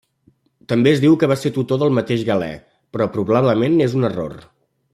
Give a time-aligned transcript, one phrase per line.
[0.71, 2.49] També es diu que va ser tutor del mateix Galè,
[2.97, 4.35] però probablement és un error.